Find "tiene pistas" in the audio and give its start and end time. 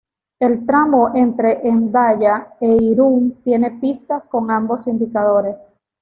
3.43-4.25